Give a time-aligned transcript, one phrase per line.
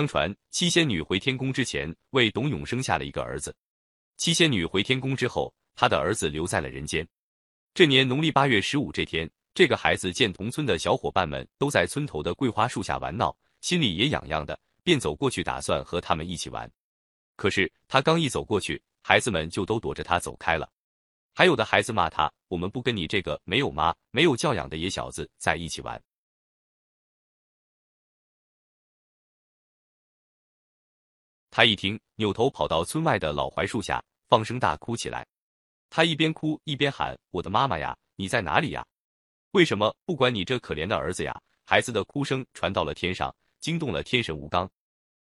[0.00, 3.54] 相传七仙女回天宫之前，为董永生下了一个儿子。
[4.16, 7.06] 七仙女回天宫之后，她的儿子留在了人间。
[7.74, 16.66] 这年农历八月十五这天，这个孩子见同村的小伙伴们都在村头的桂花树下玩闹，心里也痒痒的，便走过去打算和他们一起玩。
[17.36, 20.66] 可是他刚一走过去，孩子们就都躲着他走开了。
[21.34, 26.02] 还有的孩子骂他：“我们不跟你这个没有妈、没有教养的野小子在一起玩。”
[31.60, 35.26] 他一听，扭头跑到村外的老槐树下，放声大哭起来。
[35.90, 38.82] 他一边哭一边喊：“我的妈妈呀，你在哪里呀？
[39.50, 44.66] 为什么不管你这可怜的儿子呀？”孩子的哭声传到了天上，惊动了天神吴刚。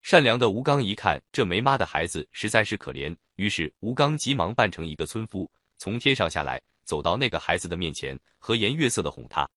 [0.03, 9.49] 善良的吴刚一看这没妈的孩子实在是可怜，于是吴刚急忙扮成一个村夫，从天上下来，走到那个孩子的面前，和颜悦色的哄他。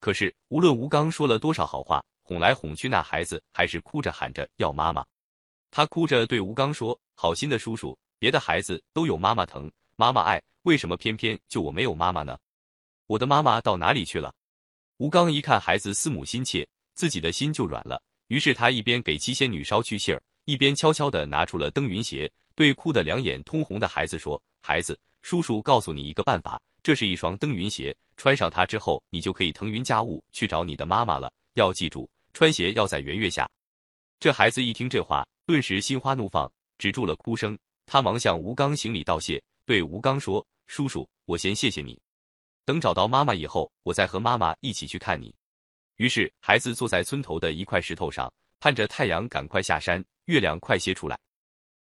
[0.00, 5.04] 可是无论吴刚说了多少好话，哄来哄去，那孩子还是哭着喊着要妈妈。
[5.76, 12.34] 他哭着对吴刚说：“好心的叔叔，别的孩子都有妈妈疼。”妈妈爱，为什么偏偏就我没有妈妈呢？
[13.06, 14.32] 我的妈妈到哪里去了？
[14.96, 18.02] 吴刚一看孩子思母心切，自己的心就软了。
[18.28, 31.30] 于是他一边给七仙女捎去信儿，一边悄悄的拿出了登云鞋，对哭得两眼通红的孩子说：“孩子，叔叔告诉你一个办法，这是一双登云鞋，穿上它之后，你就可以腾云驾雾去找你的妈妈了。
[31.52, 33.46] 要记住，穿鞋要在圆月下。”
[34.18, 37.56] 这孩子一听这话，顿时心花怒放，止住了哭声。
[37.86, 39.40] 他忙向吴刚行礼道谢。
[39.64, 41.96] 对吴刚说：“叔叔，我先谢谢你。
[42.64, 45.32] 等找到妈妈以后，我再和妈妈一起去看你。”
[45.98, 51.16] 于是，孩子坐在村头的一块石头上，盼着太阳赶快下山，月亮快些出来。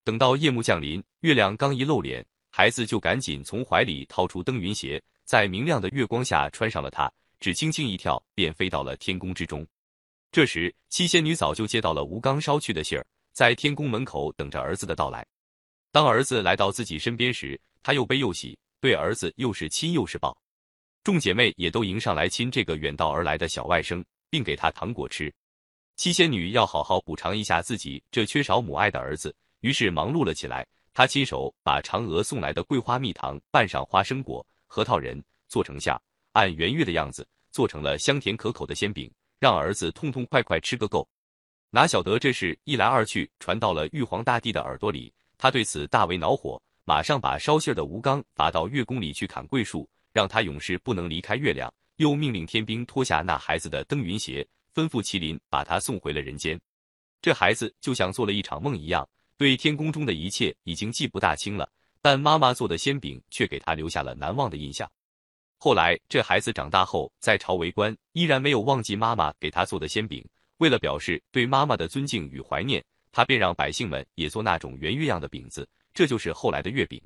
[0.02, 9.64] 等到夜幕降临，月亮刚一露脸，孩子就赶紧从怀里掏出登云鞋，在明亮的月光下穿上了它，只轻轻一跳，便飞到了天宫之中。
[10.32, 15.26] 这时，七仙女早就接到了吴刚捎去的信儿，在天宫门口等着儿子的到来。
[15.90, 20.36] 当儿子来到自己身边时，他又悲又喜，对儿子又是亲又是抱，
[21.04, 25.32] 众姐妹也都迎上来亲这个远道而来的小外甥，并给他糖果吃。
[25.96, 30.66] 七仙女要好好补偿一下自己这缺少母爱的儿子，于是忙碌了起来。
[30.94, 35.94] 她亲手把嫦娥送来的桂花蜜糖拌上花生果、核桃仁，做成馅，
[36.32, 41.08] 按圆月的样子做成了香甜可口的仙饼，让儿子痛痛快快吃个够。
[41.74, 46.60] 哪晓得这事一来二去传到了玉皇大帝的耳朵里，他对此大为恼火。
[46.84, 51.72] 马上把捎信的吴刚罚到月宫里去砍桂树，让他永世不能离开月亮。
[51.96, 56.60] 又命令天兵脱下那孩子的登云鞋，吩咐麒麟把他送回了人间。
[57.22, 59.08] 这孩子就像做了一场梦一样，
[59.38, 61.66] 对天宫中的一切已经记不大清了。
[62.02, 64.86] 但妈妈做的仙饼却给他留下了难忘的印象。
[65.56, 70.22] 后来这孩子长大后在朝为官，依然没有忘记妈妈给他做的仙饼。
[70.62, 72.80] 为了表示对妈妈的尊敬与怀念，
[73.10, 75.68] 他便让百姓们也做那种圆月样的饼子。
[75.92, 77.02] 这就是后来的月饼。